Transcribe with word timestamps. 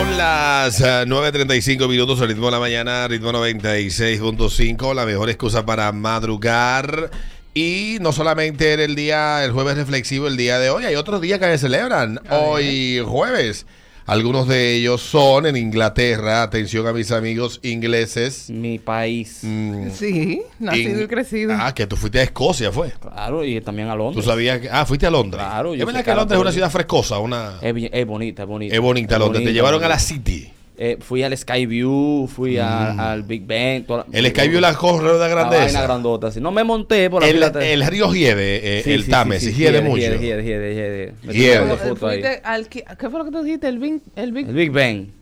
Son 0.00 0.16
las 0.16 0.80
eh, 0.80 1.04
9.35 1.06 1.86
minutos, 1.86 2.18
el 2.22 2.28
ritmo 2.28 2.46
de 2.46 2.52
la 2.52 2.58
mañana, 2.58 3.06
ritmo 3.06 3.32
96.5, 3.32 4.94
la 4.94 5.04
mejor 5.04 5.28
excusa 5.28 5.66
para 5.66 5.92
madrugar. 5.92 7.10
Y 7.52 7.98
no 8.00 8.10
solamente 8.10 8.72
era 8.72 8.82
el 8.82 8.94
día, 8.94 9.44
el 9.44 9.52
jueves 9.52 9.76
reflexivo, 9.76 10.26
el 10.26 10.38
día 10.38 10.58
de 10.58 10.70
hoy, 10.70 10.86
hay 10.86 10.96
otros 10.96 11.20
días 11.20 11.38
que 11.38 11.44
se 11.44 11.58
celebran. 11.58 12.18
Hoy 12.30 13.02
jueves. 13.06 13.66
Algunos 14.10 14.48
de 14.48 14.74
ellos 14.74 15.00
son 15.02 15.46
en 15.46 15.56
Inglaterra. 15.56 16.42
Atención 16.42 16.84
a 16.88 16.92
mis 16.92 17.12
amigos 17.12 17.60
ingleses. 17.62 18.50
Mi 18.50 18.80
país. 18.80 19.38
Mm, 19.42 19.90
Sí, 19.92 20.42
nacido 20.58 20.98
in- 20.98 21.04
y 21.04 21.06
crecido. 21.06 21.52
Ah, 21.56 21.72
que 21.72 21.86
tú 21.86 21.94
fuiste 21.96 22.18
a 22.18 22.24
Escocia, 22.24 22.72
fue. 22.72 22.92
Claro, 23.00 23.44
y 23.44 23.60
también 23.60 23.86
a 23.88 23.92
Tú 23.92 23.98
Londres. 23.98 24.24
sabías 24.24 24.58
que. 24.58 24.68
Ah, 24.68 24.84
fuiste 24.84 25.06
a 25.06 25.10
Londres. 25.12 25.40
Claro, 25.40 25.76
yo 25.76 25.82
Es 25.82 25.86
verdad 25.86 26.04
que 26.04 26.12
Londres 26.12 26.36
es 26.38 26.42
una 26.42 26.50
ciudad 26.52 26.70
frescosa, 26.72 27.20
una. 27.20 27.58
Es, 27.62 27.72
es 27.92 28.04
bonita, 28.06 28.42
es 28.42 28.48
bonita. 28.48 28.74
Es 28.74 28.80
bonita 28.80 29.16
Londres. 29.16 29.42
Te 29.42 29.44
bonita, 29.44 29.52
llevaron 29.52 29.84
a 29.84 29.88
la. 29.88 29.98
City. 30.00 30.50
Eh, 30.82 30.96
fui 30.98 31.22
al 31.22 31.36
Skyview, 31.36 32.26
fui 32.26 32.56
a- 32.56 33.12
al 33.12 33.22
Big 33.24 33.44
Ben. 33.46 33.84
toda 33.84 34.06
El 34.12 34.26
Skyview 34.28 34.60
la 34.62 34.72
corre 34.72 35.12
de 35.12 35.18
La 35.18 35.18
vaina 35.18 35.28
grandeza. 35.50 35.82
grandota. 35.82 36.28
así. 36.28 36.40
No 36.40 36.50
me 36.52 36.64
monté 36.64 37.10
por 37.10 37.20
la 37.22 37.28
El, 37.28 37.42
el 37.82 37.86
río 37.86 38.10
Hiede, 38.14 38.78
eh, 38.78 38.82
Sí, 38.82 38.92
el 38.92 39.04
sí, 39.04 39.10
Támesis, 39.10 39.54
sí, 39.54 39.60
hiede 39.60 39.82
mucho. 39.82 39.98
Hiede, 39.98 40.18
hiede, 40.18 40.42
hiede, 40.42 40.74
hiede. 40.74 41.12
Me 41.22 41.34
Hiede. 41.34 41.56
tomé 41.58 41.72
una 41.74 41.76
foto 41.82 42.06
ahí. 42.08 42.22
fuiste 42.22 42.40
al 42.42 42.68
que- 42.68 42.84
¿Qué 42.98 43.10
fue 43.10 43.18
lo 43.18 43.24
que 43.26 43.30
tú 43.30 43.42
dijiste? 43.42 43.68
El 43.68 43.78
Big... 43.78 44.00
El 44.16 44.32
Big... 44.32 44.48
El 44.48 44.54
Big 44.54 44.70
Ben. 44.70 45.12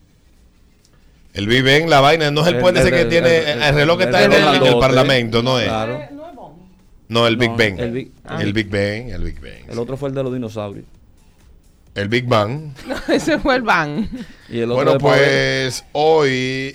El 1.35 1.47
Big 1.49 1.65
Ben, 1.65 1.91
la 1.91 2.01
vaina, 2.01 2.31
no 2.31 2.43
es 2.43 2.47
el 2.49 2.55
El- 2.55 2.61
puente 2.61 2.79
ese 2.81 2.89
el- 2.91 2.95
que 2.95 3.01
el- 3.03 3.09
tiene 3.09 3.39
el- 3.39 3.63
el, 3.63 3.75
reloj 3.75 3.97
que 3.99 4.05
el- 4.05 4.09
está 4.11 4.25
en 4.25 4.33
el 4.33 4.39
el, 4.39 4.43
en 4.45 4.49
el 4.55 4.61
grandote. 4.61 4.81
Parlamento, 4.81 5.43
no 5.43 5.59
es. 5.59 5.67
Claro. 5.67 6.01
No 7.09 7.27
el 7.27 7.37
Big 7.37 7.51
Ben. 7.57 7.81
el 7.81 7.91
Big- 7.93 8.13
ah. 8.25 8.41
El 8.43 8.53
Big 8.53 8.69
Ben, 8.71 9.11
el 9.11 9.25
Big 9.25 9.41
Ben. 9.41 9.65
El 9.69 9.79
otro 9.81 9.97
fue 9.97 10.09
el 10.11 10.15
de 10.15 10.23
los 10.23 10.33
dinosaurios. 10.33 10.85
El 11.99 12.09
Big 12.09 12.27
Bang. 12.27 12.75
Ese 13.09 13.41
fue 13.41 13.57
el 13.57 13.63
Ban. 13.63 14.09
Y 14.49 14.61
el 14.61 14.71
otro 14.71 14.85
Bueno, 14.85 14.99
pues 14.99 15.85
hoy, 15.93 16.73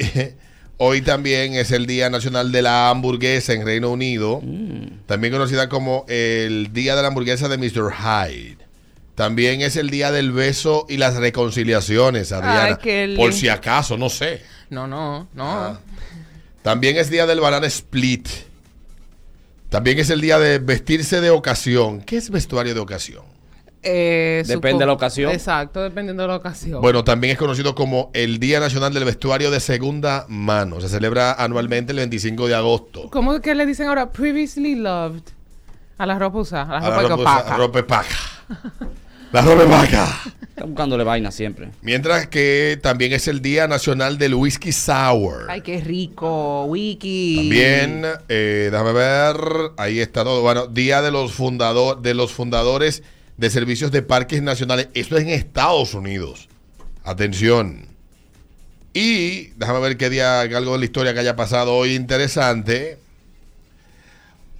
hoy 0.78 1.02
también 1.02 1.54
es 1.54 1.72
el 1.72 1.86
Día 1.86 2.10
Nacional 2.10 2.52
de 2.52 2.62
la 2.62 2.90
Hamburguesa 2.90 3.54
en 3.54 3.66
Reino 3.66 3.90
Unido. 3.90 4.42
Mm. 4.44 5.06
También 5.06 5.32
conocida 5.32 5.70
como 5.70 6.06
el 6.10 6.74
Día 6.74 6.98
de 6.98 7.04
la 7.04 7.08
Hamburguesa 7.08 7.48
de 7.48 7.58
Mr. 7.58 7.94
Hyde. 7.94 8.58
También 9.16 9.62
es 9.62 9.78
el 9.78 9.90
Día 9.90 10.12
del 10.12 10.34
Beso 10.34 10.86
y 10.90 10.98
las 10.98 11.16
Reconciliaciones, 11.16 12.34
Adriana. 12.34 12.78
qué 12.78 13.08
lindo. 13.08 13.22
Por 13.22 13.32
si 13.32 13.48
acaso, 13.48 13.98
no 13.98 14.10
sé. 14.10 14.42
No, 14.70 14.88
no, 14.88 15.30
no. 15.34 15.46
Ah. 15.46 15.80
También 16.64 16.98
es 16.98 17.10
Día 17.10 17.26
del 17.26 17.40
Banana 17.40 17.68
Split. 17.68 18.28
También 19.70 20.00
es 20.00 20.10
el 20.10 20.20
día 20.20 20.38
de 20.38 20.60
vestirse 20.60 21.22
de 21.22 21.30
ocasión. 21.30 22.02
¿Qué 22.02 22.18
es 22.18 22.30
vestuario 22.30 22.74
de 22.74 22.80
ocasión? 22.82 23.24
Eh, 23.84 24.44
Depende 24.48 24.80
de 24.80 24.86
la 24.88 24.94
ocasión. 24.94 25.32
Exacto, 25.32 25.82
dependiendo 25.82 26.24
de 26.24 26.30
la 26.30 26.36
ocasión. 26.38 26.82
Bueno, 26.82 27.04
también 27.04 27.34
es 27.34 27.38
conocido 27.38 27.76
como 27.76 28.10
el 28.14 28.40
Día 28.40 28.60
Nacional 28.60 28.94
del 28.94 29.04
Vestuario 29.06 29.52
de 29.52 29.60
Segunda 29.60 30.26
Mano. 30.30 30.80
Se 30.82 30.90
celebra 30.90 31.34
anualmente 31.34 31.92
el 31.92 31.98
25 31.98 32.48
de 32.48 32.56
agosto. 32.56 33.10
¿Cómo 33.12 33.34
es 33.36 33.42
que 33.42 33.54
le 33.56 33.66
dicen 33.66 33.88
ahora 33.88 34.12
previously 34.12 34.76
loved? 34.76 35.22
A 35.98 36.06
la 36.06 36.18
ropa 36.18 36.40
usada, 36.40 36.78
a 36.78 36.80
la 36.82 36.88
A 36.88 36.90
la 36.90 36.96
ropa 36.96 37.02
que 37.02 37.10
ropa- 37.10 37.38
opaca. 37.42 37.58
ropa 37.58 37.88
paca. 37.88 38.16
La 39.32 39.42
ropa 39.42 39.66
paca. 39.68 40.20
Está 40.50 40.66
buscándole 40.66 41.04
vaina 41.04 41.32
siempre. 41.32 41.70
Mientras 41.82 42.28
que 42.28 42.78
también 42.82 43.14
es 43.14 43.28
el 43.28 43.42
Día 43.42 43.68
Nacional 43.68 44.18
del 44.20 44.36
Whisky 44.36 44.72
Sour. 44.72 45.48
Ay, 45.50 45.62
qué 45.62 45.82
rico, 45.82 46.66
wiki. 46.66 47.38
También, 47.38 48.06
eh, 48.30 48.70
déjame 48.72 48.94
ver, 48.94 49.36
ahí 49.78 50.00
está 50.00 50.24
todo. 50.24 50.42
Bueno, 50.42 50.68
Día 50.68 51.02
de 51.02 51.10
los, 51.12 51.34
fundador, 51.34 52.02
de 52.02 52.14
los 52.14 52.32
Fundadores 52.32 53.02
de 53.38 53.50
Servicios 53.50 53.92
de 53.92 54.02
Parques 54.02 54.42
Nacionales. 54.42 54.90
Esto 54.94 55.18
es 55.18 55.24
en 55.24 55.30
Estados 55.30 55.94
Unidos. 55.94 56.50
Atención. 57.04 57.88
Y 58.94 59.48
déjame 59.58 59.80
ver 59.80 59.98
qué 59.98 60.10
día, 60.10 60.42
algo 60.42 60.74
de 60.74 60.80
la 60.80 60.86
historia 60.86 61.14
que 61.14 61.20
haya 61.20 61.36
pasado 61.36 61.74
hoy 61.76 61.96
interesante. 61.96 63.00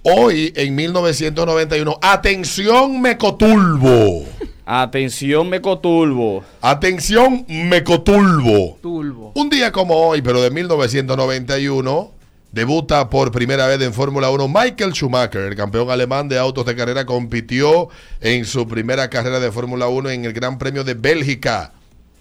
Hoy, 0.02 0.52
en 0.56 0.74
1991, 0.74 1.98
atención 2.02 3.00
Mecotulbo. 3.00 4.24
Atención, 4.66 5.48
Mecotulbo. 5.48 6.44
Atención 6.60 7.44
Mecotulbo. 7.48 8.78
Tulbo. 8.82 9.32
Un 9.34 9.50
día 9.50 9.70
como 9.72 9.94
hoy, 9.94 10.20
pero 10.20 10.42
de 10.42 10.50
1991, 10.50 12.12
debuta 12.54 13.10
por 13.10 13.32
primera 13.32 13.66
vez 13.66 13.80
en 13.80 13.92
Fórmula 13.92 14.30
1 14.30 14.46
Michael 14.46 14.92
Schumacher, 14.92 15.42
el 15.42 15.56
campeón 15.56 15.90
alemán 15.90 16.28
de 16.28 16.38
autos 16.38 16.64
de 16.64 16.76
carrera, 16.76 17.04
compitió 17.04 17.88
en 18.20 18.44
su 18.44 18.68
primera 18.68 19.10
carrera 19.10 19.40
de 19.40 19.50
Fórmula 19.50 19.88
1 19.88 20.10
en 20.10 20.24
el 20.24 20.32
Gran 20.32 20.56
Premio 20.56 20.84
de 20.84 20.94
Bélgica, 20.94 21.72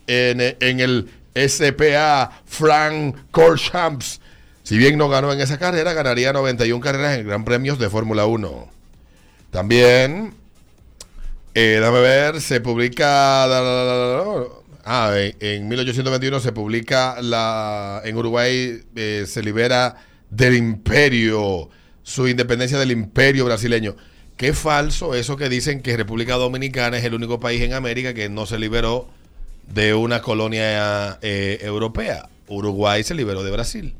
en, 0.07 0.41
el 0.59 1.07
SPA 1.35 2.31
Frank 2.45 3.15
Corchamps. 3.29 4.21
Si 4.63 4.75
bien 4.75 4.97
no 4.97 5.07
ganó 5.07 5.31
en 5.31 5.39
esa 5.39 5.59
carrera, 5.59 5.93
ganaría 5.93 6.33
91 6.33 6.83
carreras 6.83 7.19
en 7.19 7.27
Gran 7.27 7.45
Premios 7.45 7.77
de 7.77 7.91
Fórmula 7.91 8.25
1. 8.25 8.67
También 9.51 10.33
eh, 11.53 11.77
dame 11.79 11.99
ver, 11.99 12.41
se 12.41 12.59
publica. 12.59 13.43
ah, 14.83 15.13
en, 15.15 15.35
en 15.39 15.67
1821 15.67 16.39
se 16.39 16.51
publica 16.53 17.21
la. 17.21 18.01
En 18.03 18.17
Uruguay 18.17 18.81
eh, 18.95 19.25
se 19.27 19.43
libera 19.43 19.95
del 20.35 20.55
imperio, 20.55 21.69
su 22.01 22.27
independencia 22.27 22.79
del 22.79 22.91
imperio 22.91 23.45
brasileño. 23.45 23.95
Qué 24.35 24.53
falso 24.53 25.13
eso 25.13 25.37
que 25.37 25.47
dicen 25.47 25.81
que 25.81 25.95
República 25.95 26.35
Dominicana 26.35 26.97
es 26.97 27.03
el 27.03 27.13
único 27.13 27.39
país 27.39 27.61
en 27.61 27.73
América 27.73 28.13
que 28.13 28.29
no 28.29 28.45
se 28.45 28.57
liberó 28.57 29.07
de 29.67 29.93
una 29.93 30.21
colonia 30.21 31.19
eh, 31.21 31.59
europea. 31.61 32.29
Uruguay 32.47 33.03
se 33.03 33.13
liberó 33.13 33.43
de 33.43 33.51
Brasil. 33.51 33.93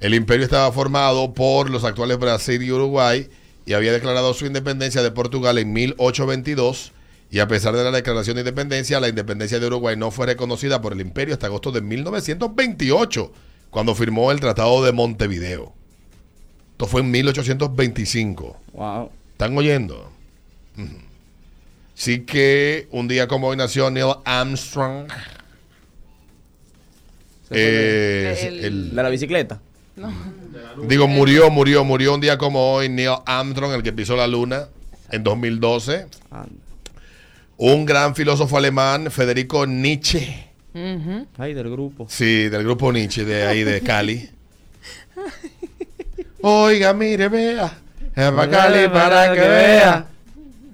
El 0.00 0.14
imperio 0.14 0.44
estaba 0.44 0.70
formado 0.72 1.34
por 1.34 1.68
los 1.70 1.84
actuales 1.84 2.18
Brasil 2.18 2.62
y 2.62 2.70
Uruguay 2.70 3.28
y 3.66 3.72
había 3.72 3.92
declarado 3.92 4.32
su 4.34 4.46
independencia 4.46 5.02
de 5.02 5.10
Portugal 5.10 5.58
en 5.58 5.72
1822 5.72 6.92
y 7.30 7.38
a 7.38 7.48
pesar 7.48 7.76
de 7.76 7.84
la 7.84 7.90
declaración 7.92 8.34
de 8.34 8.40
independencia, 8.40 8.98
la 8.98 9.08
independencia 9.08 9.60
de 9.60 9.66
Uruguay 9.66 9.96
no 9.96 10.10
fue 10.10 10.26
reconocida 10.26 10.80
por 10.80 10.92
el 10.92 11.00
imperio 11.00 11.34
hasta 11.34 11.46
agosto 11.46 11.70
de 11.70 11.80
1928, 11.80 13.32
cuando 13.70 13.94
firmó 13.94 14.30
el 14.32 14.40
Tratado 14.40 14.82
de 14.84 14.92
Montevideo. 14.92 15.72
Esto 16.72 16.86
fue 16.86 17.00
en 17.02 17.10
1825. 17.10 18.56
Wow. 18.72 19.10
¿Están 19.32 19.56
oyendo? 19.56 20.10
Sí 21.94 22.20
que 22.20 22.88
un 22.90 23.06
día 23.08 23.28
como 23.28 23.48
hoy 23.48 23.56
nació 23.56 23.90
Neil 23.90 24.14
Armstrong. 24.24 25.08
Eh, 27.50 28.38
El- 28.48 28.64
el- 28.64 28.94
De 28.94 29.02
la 29.02 29.08
bicicleta. 29.08 29.60
Digo, 30.86 31.06
murió, 31.08 31.50
murió, 31.50 31.84
murió 31.84 32.14
un 32.14 32.20
día 32.20 32.38
como 32.38 32.72
hoy 32.74 32.88
Neil 32.88 33.16
Armstrong, 33.26 33.72
el 33.74 33.82
que 33.82 33.92
pisó 33.92 34.16
la 34.16 34.26
luna 34.26 34.68
en 35.10 35.22
2012. 35.22 36.06
Anda. 36.30 36.48
Un 37.56 37.84
gran 37.84 38.14
filósofo 38.14 38.56
alemán, 38.56 39.10
Federico 39.10 39.66
Nietzsche. 39.66 40.46
Ujú. 40.74 41.26
Ay, 41.38 41.54
del 41.54 41.70
grupo. 41.70 42.06
Sí, 42.08 42.48
del 42.48 42.62
grupo 42.62 42.92
Nietzsche, 42.92 43.24
de 43.24 43.44
ahí 43.44 43.64
de 43.64 43.80
Cali. 43.80 44.30
Oiga, 46.42 46.92
mire, 46.94 47.28
vea. 47.28 47.78
Es 48.14 48.30
para 48.30 48.50
Cali 48.50 48.88
para 48.88 49.32
que 49.34 49.40
vea. 49.40 50.06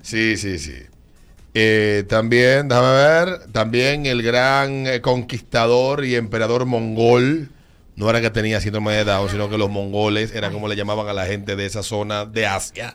Sí, 0.02 0.36
sí, 0.36 0.58
sí. 0.58 0.74
Eh, 1.54 2.04
también, 2.06 2.68
déjame 2.68 2.92
ver, 2.92 3.46
también 3.50 4.04
el 4.04 4.22
gran 4.22 4.86
eh, 4.86 5.00
conquistador 5.00 6.04
y 6.04 6.14
emperador 6.14 6.66
mongol. 6.66 7.48
No 7.96 8.10
era 8.10 8.20
que 8.20 8.28
tenía 8.28 8.60
síndrome 8.60 8.92
de 8.92 9.04
Down, 9.04 9.30
sino 9.30 9.48
que 9.48 9.56
los 9.56 9.70
mongoles 9.70 10.34
eran 10.34 10.52
como 10.52 10.68
le 10.68 10.76
llamaban 10.76 11.08
a 11.08 11.14
la 11.14 11.24
gente 11.24 11.56
de 11.56 11.64
esa 11.64 11.82
zona 11.82 12.26
de 12.26 12.46
Asia. 12.46 12.94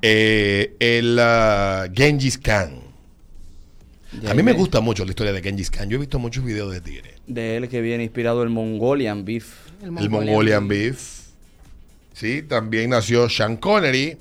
Eh, 0.00 0.76
el 0.78 1.18
ah, 1.20 1.86
Genghis 1.92 2.38
Khan. 2.38 2.91
A 4.28 4.34
mí 4.34 4.42
me 4.42 4.52
gusta 4.52 4.80
mucho 4.80 5.04
la 5.04 5.10
historia 5.10 5.32
de 5.32 5.42
Genghis 5.42 5.70
Khan. 5.70 5.88
Yo 5.88 5.96
he 5.96 6.00
visto 6.00 6.18
muchos 6.18 6.44
videos 6.44 6.72
de 6.72 6.80
tigre. 6.80 7.14
De 7.26 7.56
él 7.56 7.68
que 7.68 7.80
viene 7.80 8.04
inspirado 8.04 8.42
el 8.42 8.50
Mongolian 8.50 9.24
Beef. 9.24 9.54
El 9.82 9.90
Mongolian 9.90 10.68
Beef. 10.68 11.22
Sí, 12.12 12.42
también 12.42 12.90
nació 12.90 13.28
Sean 13.28 13.56
Connery, 13.56 14.18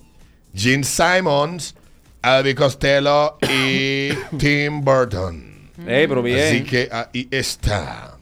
Gene 0.56 0.84
Simons, 0.84 1.76
Elvis 2.24 2.56
Costello 2.56 3.38
y 3.42 4.10
Tim 4.38 4.82
Burton. 4.82 5.70
Ey, 5.88 6.08
pero 6.08 6.22
bien. 6.24 6.40
Así 6.40 6.64
que 6.64 6.90
ahí 6.92 7.28
está. 7.30 8.18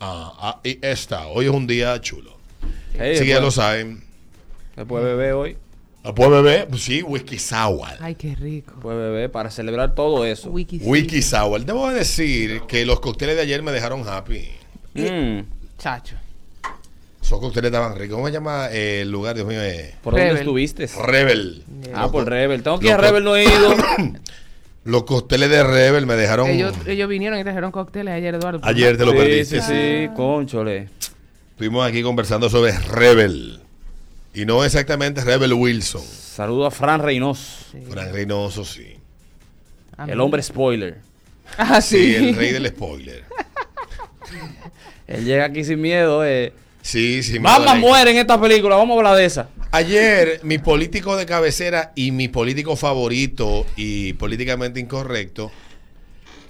Ah, 0.00 0.60
ahí 0.64 0.78
está. 0.80 1.26
Hoy 1.26 1.46
es 1.46 1.50
un 1.50 1.66
día 1.66 2.00
chulo. 2.00 2.36
Ey, 2.98 3.16
Así 3.16 3.24
que 3.24 3.30
ya 3.30 3.40
lo 3.40 3.50
saben. 3.50 4.02
Se 4.74 4.86
puede 4.86 5.04
beber 5.04 5.32
hoy. 5.34 5.56
¿Lo 6.04 6.14
puede 6.14 6.30
beber? 6.42 6.68
Pues 6.68 6.82
sí, 6.82 7.02
whisky 7.02 7.38
sour. 7.38 7.88
Ay, 8.00 8.16
qué 8.16 8.34
rico. 8.34 8.74
Puede 8.80 8.98
beber 8.98 9.30
para 9.30 9.50
celebrar 9.50 9.94
todo 9.94 10.24
eso. 10.24 10.50
Wiki. 10.50 10.78
Whisky 10.82 11.22
sour. 11.22 11.64
Debo 11.64 11.88
decir 11.90 12.62
que 12.62 12.84
los 12.84 12.98
cócteles 13.00 13.36
de 13.36 13.42
ayer 13.42 13.62
me 13.62 13.70
dejaron 13.70 14.02
happy. 14.06 14.48
Mm. 14.94 15.40
Chacho. 15.78 16.16
Esos 17.22 17.38
cócteles 17.38 17.68
estaban 17.70 17.96
ricos. 17.96 18.16
¿Cómo 18.16 18.26
se 18.26 18.32
llama 18.32 18.66
el 18.72 19.10
lugar? 19.12 19.36
Dios 19.36 19.46
mío. 19.46 19.62
eh, 19.62 19.94
¿Por 20.02 20.14
dónde 20.14 20.32
estuviste? 20.34 20.88
Rebel. 21.06 21.62
Ah, 21.94 22.10
por 22.10 22.28
Rebel. 22.28 22.64
Tengo 22.64 22.80
que 22.80 22.86
ir 22.88 22.92
a 22.92 22.96
Rebel, 22.96 23.22
no 23.22 23.36
he 23.36 23.44
ido. 23.44 23.74
Los 24.84 25.04
cócteles 25.04 25.48
de 25.48 25.62
Rebel 25.62 26.06
me 26.06 26.16
dejaron. 26.16 26.48
Ellos, 26.50 26.74
ellos 26.86 27.08
vinieron 27.08 27.38
y 27.38 27.44
trajeron 27.44 27.70
cócteles 27.70 28.12
ayer, 28.14 28.34
Eduardo. 28.34 28.58
Ayer 28.64 28.96
te 28.96 29.04
lo 29.06 29.12
sí, 29.12 29.18
perdiste. 29.18 29.60
sí, 29.62 29.66
sí, 30.08 30.08
conchole. 30.16 30.88
Estuvimos 31.52 31.86
aquí 31.86 32.02
conversando 32.02 32.50
sobre 32.50 32.76
Rebel. 32.76 33.61
Y 34.34 34.44
no 34.46 34.64
exactamente 34.64 35.22
Rebel 35.22 35.52
Wilson. 35.52 36.02
Saludo 36.02 36.66
a 36.66 36.70
Fran 36.70 37.02
Reynoso, 37.02 37.66
Fran 37.90 38.12
Reynoso, 38.12 38.64
sí. 38.64 38.96
El 40.06 40.20
hombre 40.20 40.42
spoiler. 40.42 40.98
Ah, 41.58 41.80
Sí, 41.82 41.98
sí. 41.98 42.14
el 42.14 42.34
rey 42.34 42.52
del 42.52 42.66
spoiler. 42.68 43.24
Él 45.06 45.24
llega 45.24 45.44
aquí 45.44 45.64
sin 45.64 45.80
miedo. 45.80 46.24
Eh. 46.24 46.52
Sí, 46.80 47.22
sí. 47.22 47.38
duele. 47.38 47.74
muere 47.78 48.10
en 48.12 48.16
esta 48.16 48.40
película, 48.40 48.76
vamos 48.76 48.94
a 48.94 48.98
hablar 48.98 49.16
de 49.16 49.26
esa. 49.26 49.48
Ayer, 49.70 50.40
mi 50.42 50.58
político 50.58 51.16
de 51.16 51.26
cabecera 51.26 51.92
y 51.94 52.10
mi 52.10 52.28
político 52.28 52.76
favorito 52.76 53.66
y 53.76 54.14
políticamente 54.14 54.80
incorrecto, 54.80 55.52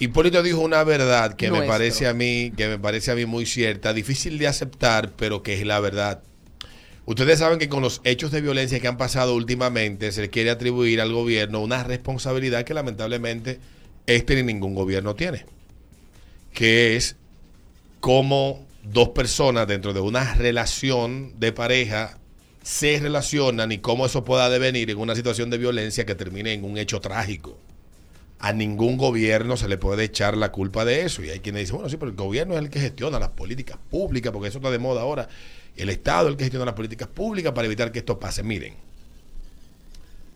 Hipólito 0.03 0.43
dijo 0.43 0.59
una 0.59 0.83
verdad 0.83 1.35
que 1.35 1.53
me 1.53 1.63
parece 1.63 2.09
a 2.09 2.15
mí, 2.15 2.53
que 2.57 2.67
me 2.67 2.77
parece 2.77 3.13
a 3.13 3.15
mí 3.15 3.25
muy 3.25 3.47
cierta, 3.47 3.93
difícil 3.93 4.37
de 4.37 4.49
aceptar, 4.49 5.13
pero 5.17 5.45
que 5.45 5.55
es 5.55 5.65
la 5.65 5.79
verdad. 5.79 6.23
Ustedes 7.05 7.41
saben 7.41 7.59
que 7.59 7.69
con 7.69 7.83
los 7.83 8.01
hechos 8.05 8.31
de 8.31 8.41
violencia 8.41 8.79
que 8.79 8.87
han 8.87 8.97
pasado 8.97 9.35
últimamente 9.35 10.13
se 10.13 10.23
le 10.23 10.31
quiere 10.31 10.51
atribuir 10.51 11.01
al 11.01 11.13
gobierno 11.13 11.61
una 11.61 11.83
responsabilidad 11.83 12.65
que 12.65 12.75
lamentablemente 12.75 13.59
este 14.07 14.37
ni 14.37 14.45
ningún 14.45 14.75
gobierno 14.75 15.15
tiene, 15.15 15.45
que 16.53 16.97
es 16.97 17.17
cómo 18.01 18.65
dos 18.85 19.11
personas 19.11 19.67
dentro 19.67 19.93
de 19.93 20.01
una 20.01 20.35
relación 20.35 21.39
de 21.39 21.53
pareja 21.53 22.19
se 22.63 23.01
relacionan 23.01 23.73
y 23.73 23.79
cómo 23.79 24.07
eso 24.07 24.25
pueda 24.25 24.49
devenir 24.49 24.91
en 24.91 24.99
una 24.99 25.17
situación 25.17 25.51
de 25.51 25.59
violencia 25.59 26.07
que 26.07 26.15
termine 26.15 26.53
en 26.53 26.65
un 26.65 26.79
hecho 26.79 27.01
trágico. 27.01 27.59
A 28.43 28.53
ningún 28.53 28.99
gobierno 28.99 29.57
se 29.57 29.69
le 29.69 29.79
puede 29.79 30.05
echar 30.05 30.37
la 30.37 30.53
culpa 30.53 30.85
de 30.85 31.07
eso. 31.07 31.25
Y 31.25 31.31
hay 31.31 31.41
quienes 31.41 31.61
dicen, 31.63 31.77
bueno, 31.77 31.89
sí, 31.89 31.97
pero 31.97 32.11
el 32.11 32.17
gobierno 32.17 32.55
es 32.55 32.61
el 32.61 32.69
que 32.69 32.81
gestiona 32.81 33.19
las 33.19 33.31
políticas 33.31 33.79
públicas, 33.91 34.33
porque 34.33 34.49
eso 34.49 34.59
está 34.59 34.71
de 34.71 34.79
moda 34.79 35.01
ahora. 35.01 35.29
El 35.77 35.89
Estado 35.89 36.29
es 36.29 36.33
el 36.33 36.37
que 36.37 36.45
gestiona 36.45 36.67
las 36.67 36.75
políticas 36.75 37.09
públicas 37.09 37.53
para 37.53 37.67
evitar 37.67 37.93
que 37.93 38.01
esto 38.01 38.19
pase. 38.19 38.43
Miren, 38.43 38.75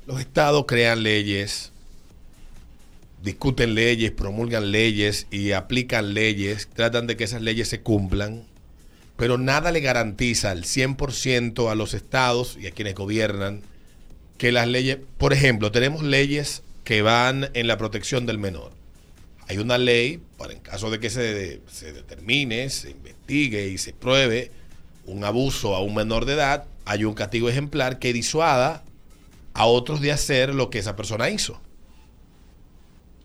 los 0.06 0.20
estados 0.20 0.64
crean 0.66 1.02
leyes, 1.02 1.72
discuten 3.22 3.74
leyes, 3.74 4.12
promulgan 4.12 4.70
leyes 4.70 5.26
y 5.30 5.52
aplican 5.52 6.14
leyes, 6.14 6.68
tratan 6.72 7.06
de 7.06 7.16
que 7.16 7.24
esas 7.24 7.42
leyes 7.42 7.68
se 7.68 7.80
cumplan, 7.80 8.44
pero 9.16 9.36
nada 9.36 9.72
le 9.72 9.80
garantiza 9.80 10.52
al 10.52 10.62
100% 10.62 11.70
a 11.70 11.74
los 11.74 11.92
estados 11.92 12.56
y 12.60 12.68
a 12.68 12.70
quienes 12.70 12.94
gobiernan 12.94 13.62
que 14.38 14.52
las 14.52 14.68
leyes, 14.68 14.98
por 15.18 15.32
ejemplo, 15.32 15.72
tenemos 15.72 16.02
leyes 16.02 16.62
que 16.86 17.02
van 17.02 17.50
en 17.54 17.66
la 17.66 17.78
protección 17.78 18.26
del 18.26 18.38
menor. 18.38 18.70
Hay 19.48 19.58
una 19.58 19.76
ley 19.76 20.22
para 20.38 20.52
en 20.52 20.60
caso 20.60 20.88
de 20.88 21.00
que 21.00 21.10
se, 21.10 21.60
se 21.66 21.92
determine, 21.92 22.70
se 22.70 22.92
investigue 22.92 23.66
y 23.66 23.76
se 23.76 23.92
pruebe 23.92 24.52
un 25.04 25.24
abuso 25.24 25.74
a 25.74 25.82
un 25.82 25.96
menor 25.96 26.26
de 26.26 26.34
edad, 26.34 26.66
hay 26.84 27.04
un 27.04 27.14
castigo 27.14 27.48
ejemplar 27.48 27.98
que 27.98 28.12
disuada 28.12 28.84
a 29.52 29.66
otros 29.66 30.00
de 30.00 30.12
hacer 30.12 30.54
lo 30.54 30.70
que 30.70 30.78
esa 30.78 30.94
persona 30.94 31.28
hizo. 31.28 31.60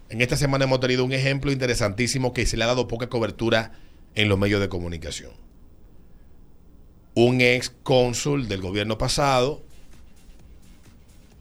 En 0.09 0.21
esta 0.21 0.37
semana 0.37 0.65
hemos 0.65 0.79
tenido 0.79 1.05
un 1.05 1.13
ejemplo 1.13 1.51
interesantísimo 1.51 2.33
que 2.33 2.47
se 2.47 2.57
le 2.57 2.63
ha 2.63 2.67
dado 2.67 2.87
poca 2.87 3.09
cobertura 3.09 3.73
en 4.15 4.27
los 4.27 4.39
medios 4.39 4.59
de 4.59 4.69
comunicación. 4.69 5.33
Un 7.13 7.41
ex 7.41 7.71
cónsul 7.83 8.47
del 8.47 8.61
gobierno 8.61 8.97
pasado, 8.97 9.63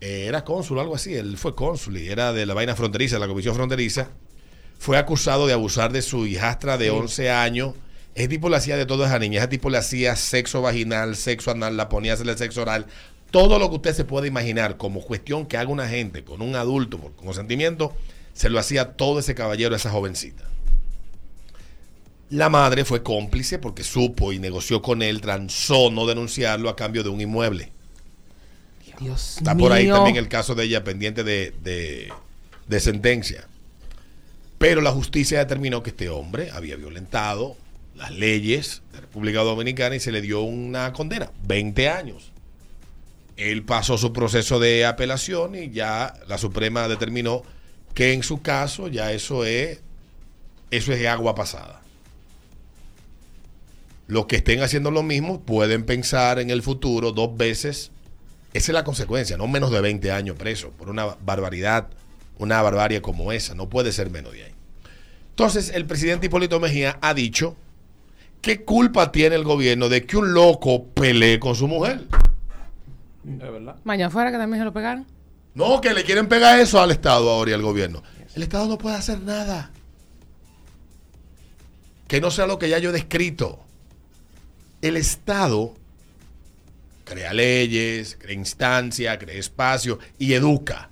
eh, 0.01 0.27
era 0.27 0.45
cónsul 0.45 0.79
o 0.79 0.81
algo 0.81 0.95
así, 0.95 1.15
él 1.15 1.37
fue 1.37 1.55
cónsul 1.55 1.99
y 1.99 2.09
era 2.09 2.33
de 2.33 2.47
la 2.47 2.55
vaina 2.55 2.75
fronteriza, 2.75 3.17
de 3.17 3.21
la 3.21 3.29
comisión 3.29 3.55
fronteriza, 3.55 4.09
fue 4.79 4.97
acusado 4.97 5.47
de 5.47 5.53
abusar 5.53 5.93
de 5.93 6.01
su 6.01 6.27
hijastra 6.27 6.79
de 6.79 6.91
11 6.91 7.31
años. 7.31 7.75
Ese 8.15 8.29
tipo 8.29 8.49
le 8.49 8.57
hacía 8.57 8.77
de 8.77 8.87
todo 8.87 9.05
a 9.05 9.09
esa 9.09 9.19
niña, 9.19 9.41
ese 9.41 9.49
tipo 9.49 9.69
le 9.69 9.79
hacía 9.79 10.17
sexo 10.17 10.63
vaginal, 10.63 11.17
sexo 11.17 11.51
anal, 11.51 11.77
la 11.77 11.89
ponía 11.89 12.13
a 12.13 12.15
hacerle 12.15 12.37
sexo 12.37 12.63
oral, 12.63 12.87
todo 13.31 13.59
lo 13.59 13.69
que 13.69 13.77
usted 13.77 13.95
se 13.95 14.05
puede 14.05 14.27
imaginar 14.27 14.77
como 14.77 15.03
cuestión 15.03 15.47
que 15.47 15.57
haga 15.57 15.71
una 15.71 15.87
gente 15.87 16.25
con 16.25 16.43
un 16.43 16.57
adulto 16.57 16.99
por 16.99 17.15
consentimiento, 17.15 17.95
se 18.33 18.49
lo 18.49 18.59
hacía 18.59 18.95
todo 18.95 19.21
ese 19.21 19.35
caballero 19.35 19.75
a 19.75 19.77
esa 19.77 19.91
jovencita. 19.91 20.45
La 22.31 22.49
madre 22.49 22.85
fue 22.85 23.03
cómplice 23.03 23.59
porque 23.59 23.85
supo 23.85 24.33
y 24.33 24.39
negoció 24.39 24.83
con 24.83 25.03
él, 25.03 25.21
transó 25.21 25.91
no 25.91 26.07
denunciarlo 26.07 26.69
a 26.69 26.77
cambio 26.77 27.03
de 27.03 27.11
un 27.11 27.21
inmueble. 27.21 27.73
Dios 29.01 29.39
Está 29.39 29.57
por 29.57 29.73
ahí 29.73 29.89
también 29.89 30.17
el 30.17 30.29
caso 30.29 30.55
de 30.55 30.65
ella 30.65 30.85
pendiente 30.85 31.25
de, 31.25 31.53
de- 31.63 32.13
de 32.69 32.81
sentencia. 32.81 33.47
Pero 34.59 34.81
la 34.83 34.93
justicia 34.93 35.39
determinó 35.39 35.83
que 35.83 35.91
este 35.91 36.09
hombre 36.11 36.51
había 36.51 36.77
violentado 36.77 37.57
las 37.97 38.11
leyes 38.13 38.83
de 38.93 39.01
República 39.01 39.41
Dominicana 39.41 39.97
y 39.97 40.01
se 40.01 40.13
le 40.13 40.21
dio 40.21 40.43
una 40.43 40.93
condena, 40.93 41.31
20 41.45 41.89
años. 41.89 42.31
Él 43.37 43.63
pasó 43.63 43.97
su 43.97 44.13
proceso 44.13 44.61
de 44.61 44.85
apelación 44.85 45.55
y 45.55 45.71
ya 45.71 46.15
la 46.29 46.37
Suprema 46.39 46.89
determinó 46.89 47.43
que 47.95 48.13
en 48.13 48.23
su 48.23 48.43
caso 48.43 48.89
ya 48.89 49.13
eso 49.13 49.45
es 49.47 49.81
eso 50.71 50.93
es 50.93 51.07
agua 51.07 51.35
pasada. 51.35 51.81
Los 54.07 54.27
que 54.27 54.37
estén 54.37 54.63
haciendo 54.63 54.91
lo 54.91 55.03
mismo 55.03 55.41
pueden 55.41 55.85
pensar 55.85 56.39
en 56.39 56.51
el 56.51 56.63
futuro 56.63 57.13
dos 57.13 57.37
veces. 57.37 57.91
Esa 58.53 58.73
es 58.73 58.75
la 58.75 58.85
consecuencia, 58.85 59.37
no 59.37 59.47
menos 59.47 59.71
de 59.71 59.81
20 59.81 60.11
años 60.11 60.37
preso 60.37 60.71
por 60.71 60.89
una 60.89 61.07
barbaridad, 61.25 61.89
una 62.39 62.61
barbarie 62.63 63.01
como 63.01 63.33
esa. 63.33 63.55
No 63.55 63.69
puede 63.69 63.93
ser 63.93 64.11
menos 64.11 64.33
de 64.33 64.45
ahí. 64.45 64.55
Entonces, 65.31 65.71
el 65.75 65.87
presidente 65.87 66.27
Hipólito 66.27 66.59
Mejía 66.59 66.99
ha 67.01 67.15
dicho 67.15 67.57
qué 68.41 68.65
culpa 68.65 69.13
tiene 69.13 69.37
el 69.37 69.45
gobierno 69.45 69.89
de 69.89 70.05
que 70.05 70.17
un 70.17 70.35
loco 70.35 70.87
pelee 70.87 71.39
con 71.39 71.55
su 71.55 71.69
mujer. 71.69 72.07
Es 73.25 73.39
verdad. 73.39 73.77
Mañana 73.85 74.11
fuera 74.11 74.33
que 74.33 74.39
también 74.39 74.61
se 74.61 74.65
lo 74.65 74.73
pegaron. 74.73 75.07
No, 75.55 75.81
que 75.81 75.95
le 75.95 76.05
quieren 76.05 76.29
pegar 76.29 76.59
eso 76.59 76.81
al 76.81 76.91
Estado 76.91 77.31
ahora 77.31 77.53
y 77.53 77.55
al 77.55 77.63
gobierno. 77.63 78.03
El 78.35 78.43
Estado 78.43 78.67
no 78.67 78.79
puede 78.79 78.97
hacer 78.97 79.21
nada. 79.21 79.71
Que 82.09 82.21
no 82.21 82.31
sea 82.31 82.47
lo 82.47 82.59
que 82.59 82.69
ya 82.69 82.79
yo 82.79 82.91
he 82.91 82.93
descrito. 82.93 83.61
El 84.83 84.97
Estado 84.97 85.75
crea 87.11 87.33
leyes, 87.35 88.17
crea 88.19 88.35
instancias, 88.35 89.19
crea 89.19 89.35
espacio 89.37 89.99
y 90.19 90.33
educa. 90.33 90.89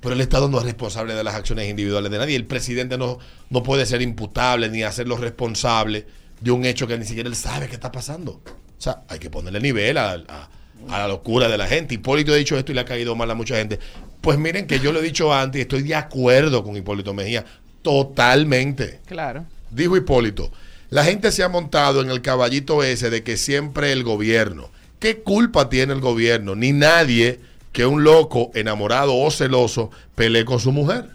Pero 0.00 0.14
el 0.14 0.20
Estado 0.20 0.48
no 0.48 0.58
es 0.58 0.64
responsable 0.64 1.14
de 1.14 1.24
las 1.24 1.34
acciones 1.34 1.68
individuales 1.70 2.10
de 2.10 2.18
nadie. 2.18 2.36
El 2.36 2.44
presidente 2.44 2.98
no, 2.98 3.18
no 3.48 3.62
puede 3.62 3.86
ser 3.86 4.02
imputable 4.02 4.68
ni 4.68 4.82
hacerlo 4.82 5.16
responsable 5.16 6.06
de 6.40 6.50
un 6.50 6.64
hecho 6.66 6.86
que 6.86 6.98
ni 6.98 7.06
siquiera 7.06 7.28
él 7.28 7.36
sabe 7.36 7.68
qué 7.68 7.74
está 7.74 7.90
pasando. 7.90 8.32
O 8.76 8.80
sea, 8.82 9.02
hay 9.08 9.18
que 9.18 9.30
ponerle 9.30 9.60
nivel 9.60 9.96
a, 9.96 10.12
a- 10.12 10.48
a 10.90 10.98
la 10.98 11.08
locura 11.08 11.48
de 11.48 11.56
la 11.56 11.66
gente. 11.66 11.94
Hipólito 11.94 12.32
ha 12.32 12.36
dicho 12.36 12.58
esto 12.58 12.72
y 12.72 12.74
le 12.74 12.82
ha 12.82 12.84
caído 12.84 13.14
mal 13.16 13.30
a 13.30 13.34
mucha 13.34 13.56
gente. 13.56 13.78
Pues 14.20 14.36
miren 14.38 14.66
que 14.66 14.80
yo 14.80 14.92
lo 14.92 14.98
he 14.98 15.02
dicho 15.02 15.32
antes 15.32 15.60
y 15.60 15.62
estoy 15.62 15.82
de 15.82 15.94
acuerdo 15.94 16.62
con 16.62 16.76
Hipólito 16.76 17.14
Mejía. 17.14 17.42
Totalmente. 17.80 19.00
Claro. 19.06 19.46
Dijo 19.74 19.96
Hipólito, 19.96 20.52
la 20.90 21.04
gente 21.04 21.32
se 21.32 21.42
ha 21.42 21.48
montado 21.48 22.00
en 22.00 22.10
el 22.10 22.22
caballito 22.22 22.82
ese 22.82 23.10
de 23.10 23.24
que 23.24 23.36
siempre 23.36 23.92
el 23.92 24.04
gobierno. 24.04 24.70
¿Qué 25.00 25.22
culpa 25.22 25.68
tiene 25.68 25.92
el 25.92 26.00
gobierno? 26.00 26.54
Ni 26.54 26.72
nadie 26.72 27.40
que 27.72 27.84
un 27.84 28.04
loco 28.04 28.52
enamorado 28.54 29.16
o 29.16 29.30
celoso 29.30 29.90
pelee 30.14 30.44
con 30.44 30.60
su 30.60 30.70
mujer. 30.70 31.10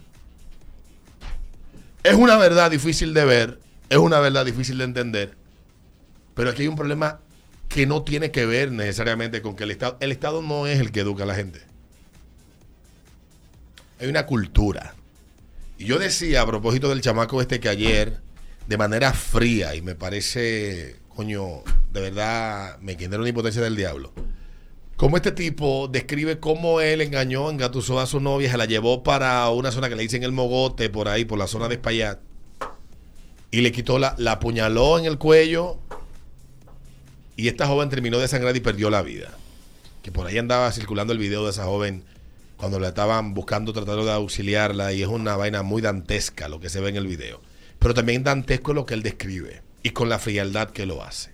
Es 2.03 2.15
una 2.15 2.37
verdad 2.37 2.69
difícil 2.69 3.13
de 3.13 3.25
ver, 3.25 3.59
es 3.89 3.97
una 3.97 4.19
verdad 4.19 4.45
difícil 4.45 4.77
de 4.77 4.83
entender, 4.83 5.35
pero 6.33 6.49
aquí 6.49 6.63
hay 6.63 6.67
un 6.67 6.75
problema 6.75 7.19
que 7.69 7.85
no 7.85 8.03
tiene 8.03 8.31
que 8.31 8.45
ver 8.45 8.71
necesariamente 8.71 9.41
con 9.41 9.55
que 9.55 9.63
el 9.63 9.71
Estado, 9.71 9.97
el 10.01 10.11
Estado 10.11 10.41
no 10.41 10.67
es 10.67 10.79
el 10.79 10.91
que 10.91 11.01
educa 11.01 11.23
a 11.23 11.27
la 11.27 11.35
gente. 11.35 11.61
Hay 13.99 14.07
una 14.07 14.25
cultura. 14.25 14.95
Y 15.77 15.85
yo 15.85 15.97
decía 15.99 16.41
a 16.41 16.45
propósito 16.45 16.89
del 16.89 17.01
chamaco 17.01 17.41
este 17.41 17.59
que 17.59 17.69
ayer, 17.69 18.19
de 18.69 18.77
manera 18.77 19.13
fría, 19.13 19.73
y 19.73 19.81
me 19.81 19.95
parece, 19.95 20.97
coño, 21.15 21.63
de 21.91 22.01
verdad, 22.01 22.77
me 22.81 22.95
genera 22.95 23.17
una 23.17 23.29
impotencia 23.29 23.63
del 23.63 23.75
diablo. 23.75 24.13
Como 24.95 25.17
este 25.17 25.31
tipo 25.31 25.87
describe 25.91 26.39
cómo 26.39 26.79
él 26.79 27.01
engañó, 27.01 27.49
engatusó 27.49 27.99
a 27.99 28.05
su 28.05 28.19
novia, 28.19 28.51
se 28.51 28.57
la 28.57 28.65
llevó 28.65 29.01
para 29.01 29.49
una 29.49 29.71
zona 29.71 29.89
que 29.89 29.95
le 29.95 30.03
dicen 30.03 30.21
el 30.21 30.33
Mogote, 30.33 30.91
por 30.91 31.07
ahí, 31.07 31.25
por 31.25 31.39
la 31.39 31.47
zona 31.47 31.67
de 31.67 31.75
Espaillat, 31.75 32.19
y 33.49 33.61
le 33.61 33.71
quitó 33.71 33.97
la, 33.97 34.13
la 34.19 34.33
apuñaló 34.33 34.99
en 34.99 35.05
el 35.05 35.17
cuello, 35.17 35.79
y 37.35 37.47
esta 37.47 37.65
joven 37.65 37.89
terminó 37.89 38.19
de 38.19 38.27
sangrar 38.27 38.55
y 38.55 38.59
perdió 38.59 38.91
la 38.91 39.01
vida. 39.01 39.31
Que 40.03 40.11
por 40.11 40.27
ahí 40.27 40.37
andaba 40.37 40.71
circulando 40.71 41.11
el 41.11 41.17
video 41.17 41.43
de 41.43 41.49
esa 41.49 41.65
joven 41.65 42.03
cuando 42.55 42.79
la 42.79 42.89
estaban 42.89 43.33
buscando, 43.33 43.73
tratando 43.73 44.05
de 44.05 44.11
auxiliarla, 44.11 44.93
y 44.93 45.01
es 45.01 45.07
una 45.07 45.35
vaina 45.37 45.63
muy 45.63 45.81
dantesca 45.81 46.47
lo 46.49 46.59
que 46.59 46.69
se 46.69 46.79
ve 46.81 46.89
en 46.89 46.97
el 46.97 47.07
video. 47.07 47.41
Pero 47.79 47.93
también 47.93 48.23
dantesco 48.23 48.73
lo 48.73 48.85
que 48.85 48.93
él 48.93 49.03
describe, 49.03 49.61
y 49.83 49.91
con 49.91 50.09
la 50.09 50.19
frialdad 50.19 50.69
que 50.71 50.85
lo 50.85 51.03
hace. 51.03 51.31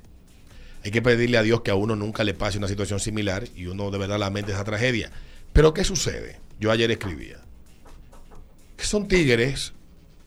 Hay 0.83 0.91
que 0.91 1.01
pedirle 1.01 1.37
a 1.37 1.43
Dios 1.43 1.61
que 1.61 1.71
a 1.71 1.75
uno 1.75 1.95
nunca 1.95 2.23
le 2.23 2.35
pase 2.35 2.59
una 2.59 2.67
situación 2.67 2.99
similar 2.99 3.45
y 3.55 3.65
uno 3.65 3.89
de 3.89 3.97
verdad 3.97 4.19
lamenta 4.19 4.51
esa 4.51 4.63
tragedia. 4.63 5.11
Pero 5.51 5.73
¿qué 5.73 5.83
sucede? 5.83 6.39
Yo 6.59 6.71
ayer 6.71 6.91
escribía. 6.91 7.39
que 8.77 8.85
son 8.85 9.07
tigres, 9.07 9.73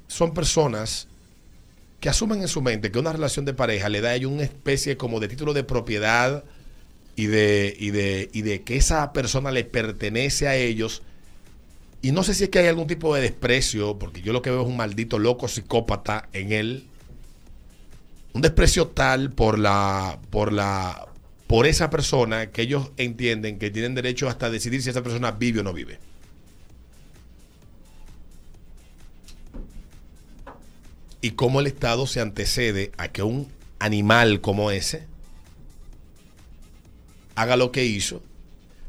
son 0.09 0.35
personas 0.35 1.07
que 2.01 2.09
asumen 2.09 2.43
en 2.43 2.49
su 2.49 2.63
mente 2.63 2.91
que 2.91 2.99
una 2.99 3.13
relación 3.13 3.45
de 3.45 3.55
pareja 3.55 3.89
le 3.89 4.01
da 4.01 4.11
a 4.11 4.15
ellos 4.15 4.33
una 4.33 4.43
especie 4.43 4.97
como 4.97 5.21
de 5.21 5.29
título 5.29 5.53
de 5.53 5.65
propiedad 5.65 6.45
y 7.15 7.27
de, 7.27 7.77
y 7.79 7.91
de, 7.91 8.31
y 8.33 8.43
de 8.43 8.63
que 8.63 8.77
esa 8.77 9.13
persona 9.13 9.51
le 9.51 9.65
pertenece 9.65 10.49
a 10.49 10.57
ellos. 10.57 11.03
Y 12.00 12.12
no 12.12 12.23
sé 12.23 12.35
si 12.35 12.45
es 12.45 12.50
que 12.50 12.61
hay 12.61 12.67
algún 12.67 12.87
tipo 12.87 13.14
de 13.14 13.23
desprecio, 13.23 13.99
porque 13.99 14.23
yo 14.23 14.33
lo 14.33 14.43
que 14.43 14.50
veo 14.50 14.62
es 14.62 14.69
un 14.69 14.76
maldito 14.76 15.19
loco 15.19 15.49
psicópata 15.49 16.28
en 16.33 16.52
él. 16.52 16.87
Un 18.33 18.43
desprecio 18.43 18.88
tal 18.88 19.33
por 19.33 19.59
la, 19.59 20.21
por 20.31 20.52
la, 20.52 21.09
por 21.47 21.67
esa 21.67 21.90
persona 21.90 22.50
que 22.50 22.62
ellos 22.62 22.93
entienden 22.97 23.59
que 23.59 23.71
tienen 23.71 23.95
derecho 23.95 24.28
hasta 24.28 24.50
decidir 24.50 24.83
si 24.83 24.90
esa 24.90 25.02
persona 25.02 25.33
vive 25.33 25.61
o 25.61 25.62
no 25.64 25.73
vive. 25.73 25.99
y 31.21 31.33
cómo 31.33 31.61
el 31.61 31.67
Estado 31.67 32.07
se 32.07 32.21
antecede 32.21 32.93
a 32.97 33.09
que 33.09 33.23
un 33.23 33.49
animal 33.78 34.40
como 34.40 34.71
ese 34.71 35.07
haga 37.35 37.57
lo 37.57 37.71
que 37.71 37.85
hizo, 37.85 38.23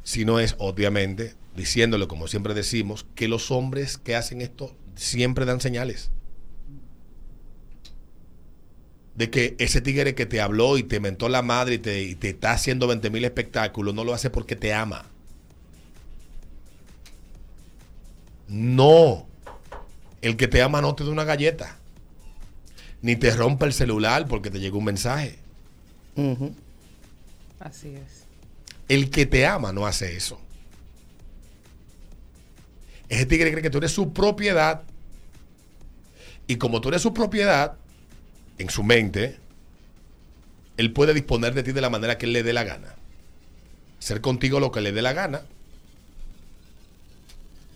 si 0.10 0.26
no 0.26 0.40
es 0.40 0.56
obviamente 0.58 1.36
diciéndole, 1.56 2.08
como 2.08 2.28
siempre 2.28 2.56
decimos, 2.56 3.06
que 3.14 3.28
los 3.28 3.52
hombres 3.52 4.00
que 4.00 4.16
hacen 4.16 4.42
esto 4.42 4.76
siempre 4.96 5.46
dan 5.46 5.62
señales. 5.62 6.10
De 9.14 9.30
que 9.30 9.56
ese 9.60 9.82
tigre 9.82 10.16
que 10.16 10.26
te 10.26 10.42
habló 10.42 10.80
y 10.80 10.84
te 10.84 11.00
mentó 11.00 11.30
la 11.30 11.44
madre 11.44 11.76
y 11.76 11.78
te, 11.78 12.02
y 12.02 12.16
te 12.16 12.30
está 12.30 12.54
haciendo 12.54 12.88
20 12.88 13.12
mil 13.12 13.24
espectáculos, 13.24 13.94
no 13.94 14.04
lo 14.04 14.16
hace 14.16 14.32
porque 14.32 14.56
te 14.56 14.74
ama. 14.74 15.06
No. 18.48 19.28
El 20.24 20.38
que 20.38 20.48
te 20.48 20.64
ama 20.64 20.82
no 20.82 20.96
te 20.96 21.04
da 21.04 21.12
una 21.12 21.24
galleta 21.24 21.78
ni 23.04 23.16
te 23.16 23.30
rompa 23.30 23.68
el 23.68 23.74
celular 23.74 24.26
porque 24.28 24.50
te 24.50 24.60
llegó 24.60 24.80
un 24.80 24.86
mensaje. 24.86 25.38
Así 27.60 27.90
es. 27.90 28.20
El 28.90 29.10
que 29.10 29.26
te 29.26 29.46
ama 29.46 29.72
no 29.72 29.88
hace 29.88 30.18
eso. 30.18 30.42
Ese 33.08 33.26
tigre 33.26 33.52
cree 33.52 33.64
que 33.64 33.70
tú 33.70 33.78
eres 33.78 33.92
su 33.92 34.12
propiedad. 34.12 34.84
Y 36.48 36.58
como 36.58 36.82
tú 36.82 36.90
eres 36.90 37.02
su 37.02 37.14
propiedad, 37.14 37.78
en 38.58 38.70
su 38.70 38.84
mente, 38.84 39.38
él 40.78 40.92
puede 40.92 41.14
disponer 41.14 41.54
de 41.54 41.64
ti 41.64 41.72
de 41.72 41.82
la 41.82 41.90
manera 41.90 42.18
que 42.18 42.26
él 42.26 42.34
le 42.34 42.44
dé 42.44 42.52
la 42.52 42.64
gana. 42.64 42.96
Hacer 44.00 44.22
contigo 44.22 44.60
lo 44.60 44.72
que 44.72 44.82
le 44.82 44.92
dé 44.92 45.02
la 45.02 45.14
gana. 45.14 45.42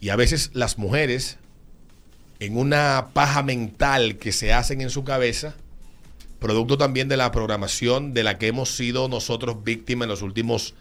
Y 0.01 0.09
a 0.09 0.15
veces 0.15 0.51
las 0.53 0.77
mujeres 0.77 1.37
en 2.39 2.57
una 2.57 3.09
paja 3.13 3.41
mental 3.41 4.17
que 4.17 4.33
se 4.33 4.51
hacen 4.51 4.81
en 4.81 4.89
su 4.89 5.05
cabeza, 5.05 5.55
producto 6.39 6.77
también 6.77 7.07
de 7.07 7.15
la 7.15 7.31
programación 7.31 8.13
de 8.13 8.23
la 8.23 8.37
que 8.37 8.47
hemos 8.47 8.75
sido 8.75 9.07
nosotros 9.07 9.63
víctimas 9.63 10.07
en 10.07 10.09
los 10.09 10.21
últimos, 10.21 10.73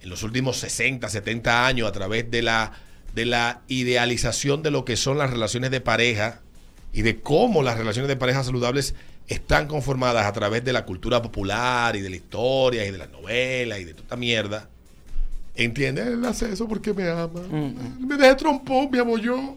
en 0.00 0.10
los 0.10 0.22
últimos 0.22 0.56
60, 0.58 1.08
70 1.08 1.66
años 1.66 1.88
a 1.88 1.92
través 1.92 2.30
de 2.30 2.42
la, 2.42 2.72
de 3.14 3.26
la 3.26 3.62
idealización 3.68 4.62
de 4.62 4.70
lo 4.70 4.84
que 4.84 4.96
son 4.96 5.18
las 5.18 5.30
relaciones 5.30 5.70
de 5.70 5.80
pareja 5.80 6.40
y 6.92 7.02
de 7.02 7.20
cómo 7.20 7.62
las 7.62 7.78
relaciones 7.78 8.08
de 8.08 8.16
pareja 8.16 8.44
saludables 8.44 8.94
están 9.28 9.66
conformadas 9.66 10.26
a 10.26 10.32
través 10.32 10.64
de 10.64 10.72
la 10.72 10.84
cultura 10.84 11.20
popular 11.20 11.96
y 11.96 12.00
de 12.00 12.10
la 12.10 12.16
historia 12.16 12.86
y 12.86 12.90
de 12.90 12.98
las 12.98 13.10
novelas 13.10 13.80
y 13.80 13.84
de 13.84 13.94
toda 13.94 14.16
mierda. 14.16 14.68
¿Entiendes? 15.54 16.06
Él 16.06 16.24
hace 16.24 16.52
eso 16.52 16.68
porque 16.68 16.92
me 16.92 17.08
ama. 17.08 17.40
Me 17.98 18.16
dejé 18.16 18.34
trompón, 18.34 18.90
me 18.90 18.98
amo 19.00 19.18
yo. 19.18 19.56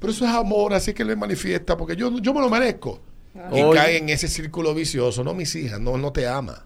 Pero 0.00 0.12
eso 0.12 0.24
es 0.24 0.30
amor, 0.30 0.72
así 0.72 0.94
que 0.94 1.04
le 1.04 1.14
manifiesta, 1.14 1.76
porque 1.76 1.94
yo, 1.94 2.18
yo 2.18 2.32
me 2.32 2.40
lo 2.40 2.48
merezco. 2.48 3.00
Y 3.52 3.60
Oye. 3.60 3.78
cae 3.78 3.96
en 3.98 4.08
ese 4.08 4.28
círculo 4.28 4.74
vicioso. 4.74 5.22
No, 5.22 5.34
mis 5.34 5.54
hijas, 5.54 5.78
no, 5.78 5.98
no 5.98 6.10
te 6.10 6.26
ama. 6.26 6.64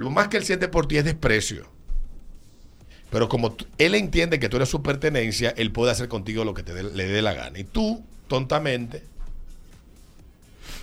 Lo 0.00 0.08
más 0.08 0.28
que 0.28 0.38
él 0.38 0.44
siente 0.46 0.66
por 0.66 0.88
ti 0.88 0.96
es 0.96 1.04
desprecio. 1.04 1.66
Pero 3.10 3.28
como 3.28 3.54
él 3.76 3.94
entiende 3.94 4.40
que 4.40 4.48
tú 4.48 4.56
eres 4.56 4.70
su 4.70 4.82
pertenencia, 4.82 5.52
él 5.58 5.72
puede 5.72 5.92
hacer 5.92 6.08
contigo 6.08 6.42
lo 6.42 6.54
que 6.54 6.62
te 6.62 6.82
le 6.82 7.06
dé 7.06 7.20
la 7.20 7.34
gana. 7.34 7.58
Y 7.58 7.64
tú, 7.64 8.02
tontamente, 8.26 9.02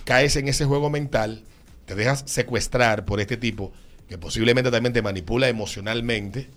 caes 0.04 0.36
en 0.36 0.46
ese 0.46 0.66
juego 0.66 0.88
mental, 0.88 1.42
te 1.84 1.96
dejas 1.96 2.22
secuestrar 2.26 3.06
por 3.06 3.20
este 3.20 3.36
tipo 3.36 3.72
que 4.08 4.18
posiblemente 4.18 4.70
también 4.70 4.92
te 4.92 5.02
manipula 5.02 5.48
emocionalmente 5.48 6.48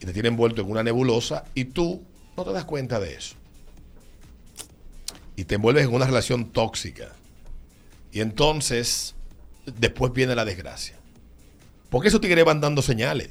y 0.00 0.06
te 0.06 0.12
tiene 0.12 0.28
envuelto 0.28 0.62
en 0.62 0.70
una 0.70 0.84
nebulosa 0.84 1.44
y 1.56 1.64
tú 1.64 2.04
no 2.36 2.44
te 2.44 2.52
das 2.52 2.66
cuenta 2.66 3.00
de 3.00 3.14
eso. 3.14 3.34
Y 5.34 5.42
te 5.42 5.56
envuelves 5.56 5.86
en 5.86 5.92
una 5.92 6.06
relación 6.06 6.52
tóxica. 6.52 7.08
Y 8.12 8.20
entonces, 8.20 9.16
después 9.66 10.12
viene 10.12 10.36
la 10.36 10.44
desgracia. 10.44 10.97
Porque 11.90 12.08
esos 12.08 12.20
tigres 12.20 12.44
van 12.44 12.60
dando 12.60 12.82
señales. 12.82 13.30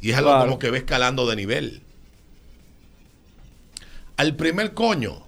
Y 0.00 0.10
es 0.10 0.16
algo 0.16 0.30
Claro. 0.30 0.44
como 0.46 0.58
que 0.58 0.70
va 0.70 0.76
escalando 0.78 1.26
de 1.28 1.36
nivel. 1.36 1.82
Al 4.16 4.34
primer 4.36 4.74
coño, 4.74 5.22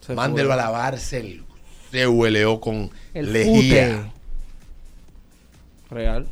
Se 0.00 0.14
mándelo 0.14 0.48
fue. 0.48 0.54
a 0.54 0.56
lavarse 0.56 1.18
el 1.20 1.42
se 1.90 2.06
hueleó 2.06 2.60
con 2.60 2.90
El 3.14 3.32
lejía. 3.32 3.96
fute. 3.96 4.10
Real. 5.94 6.26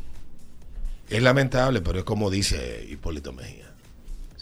Es 1.09 1.21
lamentable, 1.23 1.81
pero 1.81 1.99
es 1.99 2.03
como 2.05 2.29
dice 2.29 2.85
Hipólito 2.89 3.31
Mejía. 3.33 3.71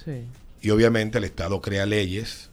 Sí. 0.03 0.24
Y 0.62 0.70
obviamente 0.72 1.18
el 1.20 1.24
Estado 1.24 1.62
crea 1.62 1.86
leyes, 1.86 2.50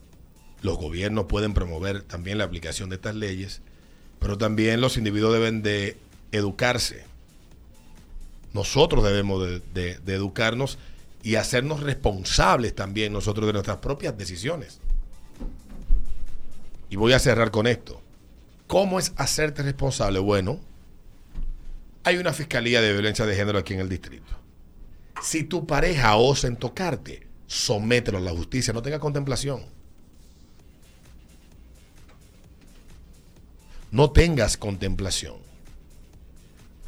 los 0.63 0.77
gobiernos 0.77 1.25
pueden 1.27 1.55
promover 1.55 2.03
también 2.03 2.39
la 2.39 2.45
aplicación 2.45 2.91
de 2.91 2.97
estas 2.97 3.15
leyes, 3.17 3.63
pero 4.19 4.37
también 4.39 4.81
los 4.81 4.97
individuos 4.97 5.33
deben 5.33 5.63
de 5.63 5.97
educarse. 6.33 7.05
Nosotros 8.53 9.05
debemos 9.05 9.47
de, 9.73 10.01
educarnos 10.07 10.79
y 11.23 11.37
hacernos 11.37 11.81
responsables 11.81 12.75
también 12.75 13.13
nosotros 13.13 13.47
de 13.47 13.53
nuestras 13.53 13.79
propias 13.79 14.17
decisiones. 14.17 14.81
Y 16.89 16.97
voy 16.97 17.13
a 17.13 17.19
cerrar 17.19 17.51
con 17.51 17.67
esto. 17.67 18.03
¿Cómo 18.67 18.99
es 18.99 19.13
hacerte 19.17 19.63
responsable? 19.63 20.19
Bueno, 20.19 20.59
hay 22.03 22.17
una 22.17 22.33
fiscalía 22.33 22.81
de 22.81 22.93
violencia 22.93 23.27
de 23.27 23.37
género 23.37 23.59
aquí 23.59 23.75
en 23.75 23.81
el 23.81 23.89
distrito. 23.89 24.33
Si 25.23 25.45
tu 25.45 25.67
pareja 25.67 26.17
osa 26.17 26.49
en 26.49 26.57
tocarte, 26.57 27.27
somételo 27.47 28.19
a 28.19 28.23
la 28.23 28.31
justicia, 28.31 28.73
no 28.73 28.83
tenga 28.83 28.99
contemplación. 28.99 29.65
No 33.91 34.11
tengas 34.11 34.57
contemplación. 34.57 35.50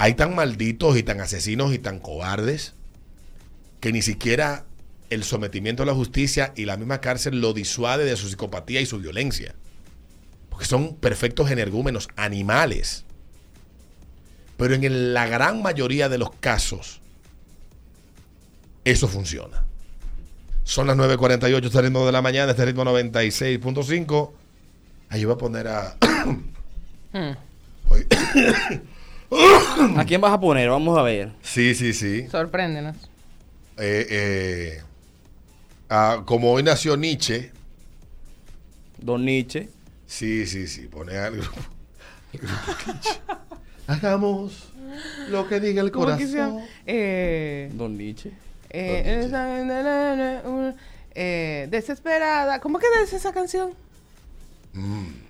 Hay 0.02 0.14
tan 0.14 0.35
malditos 0.35 0.97
y 0.97 1.04
tan 1.04 1.21
asesinos 1.21 1.73
y 1.73 1.78
tan 1.78 2.00
cobardes 2.00 2.75
que 3.78 3.92
ni 3.92 4.02
siquiera 4.02 4.64
el 5.11 5.23
sometimiento 5.23 5.85
a 5.85 5.87
la 5.87 5.94
justicia 5.94 6.52
y 6.56 6.64
la 6.64 6.76
misma 6.76 7.00
cárcel 7.00 7.40
lo 7.40 7.52
disuade 7.52 8.04
de 8.04 8.16
su 8.16 8.28
psicopatía 8.28 8.80
y 8.80 8.87
su 8.87 8.99
violencia. 8.99 9.54
Porque 10.50 10.64
son 10.64 10.97
perfectos 10.97 11.52
energúmenos, 11.52 12.09
animales. 12.16 13.04
Pero 14.56 14.75
en 14.75 15.14
la 15.14 15.28
gran 15.28 15.62
mayoría 15.62 16.09
de 16.09 16.18
los 16.18 16.32
casos, 16.32 17.00
eso 18.85 19.06
funciona. 19.06 19.64
Son 20.64 20.88
las 20.88 20.97
9.48, 20.97 21.66
este 21.66 21.80
ritmo 21.80 22.04
de 22.06 22.11
la 22.11 22.23
mañana, 22.23 22.50
este 22.50 22.64
ritmo 22.64 22.85
96.5. 22.85 24.32
Ahí 25.11 25.25
voy 25.25 25.35
a 25.35 25.38
poner 25.38 25.68
a... 25.68 25.97
Hmm. 27.12 27.37
¿A 29.97 30.05
quién 30.05 30.21
vas 30.21 30.33
a 30.33 30.41
poner? 30.41 30.69
Vamos 30.69 30.99
a 30.99 31.03
ver. 31.03 31.33
sí, 31.43 31.75
sí, 31.75 31.93
sí. 31.93 32.27
Sorpréndenos. 32.31 32.97
Eh, 33.79 34.07
eh, 34.11 34.83
ah, 35.89 36.23
como 36.25 36.53
hoy 36.53 36.62
nació 36.62 36.97
Nietzsche, 36.97 37.51
Don 38.99 39.25
Nietzsche. 39.25 39.69
sí, 40.07 40.47
sí, 40.47 40.67
sí, 40.69 40.87
pone 40.89 41.17
algo. 41.17 41.45
Hagamos 43.87 44.69
lo 45.29 45.49
que 45.49 45.61
diga 45.61 45.83
el 45.83 45.91
corazón. 45.91 46.61
Eh, 46.87 47.71
Don 47.75 47.97
Nietzsche. 47.97 48.31
eh, 48.71 49.31
eh, 51.15 51.67
desesperada. 51.71 52.61
¿Cómo 52.61 52.79
que 52.79 52.87
es 53.03 53.12
esa 53.12 53.33
canción? 53.33 53.75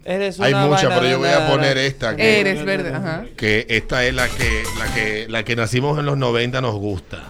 Eres 0.04 0.40
Hay 0.40 0.52
una 0.52 0.66
muchas, 0.66 0.92
pero 0.94 1.08
yo 1.08 1.18
voy 1.18 1.28
a 1.28 1.48
poner 1.48 1.78
esta. 1.78 2.14
Que, 2.16 2.40
Eres 2.40 2.64
verde. 2.64 2.94
Ajá. 2.94 3.24
que 3.36 3.66
esta 3.68 4.04
es 4.04 4.14
la 4.14 4.28
que, 4.28 4.62
la 4.78 4.94
que 4.94 5.26
la 5.28 5.44
que 5.44 5.56
nacimos 5.56 5.98
en 5.98 6.06
los 6.06 6.16
90 6.16 6.60
nos 6.60 6.74
gusta. 6.74 7.24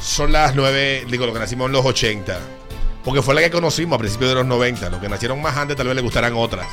Son 0.00 0.30
las 0.30 0.54
9, 0.54 1.06
digo, 1.10 1.26
lo 1.26 1.32
que 1.32 1.40
nacimos 1.40 1.66
en 1.66 1.72
los 1.72 1.84
80. 1.84 2.38
Porque 3.04 3.22
fue 3.22 3.34
la 3.34 3.40
que 3.40 3.50
conocimos 3.50 3.96
a 3.96 3.98
principios 3.98 4.30
de 4.30 4.36
los 4.36 4.46
90. 4.46 4.90
Los 4.90 5.00
que 5.00 5.08
nacieron 5.08 5.40
más 5.42 5.56
antes 5.56 5.76
tal 5.76 5.86
vez 5.86 5.96
les 5.96 6.04
gustarán 6.04 6.34
otras. 6.34 6.66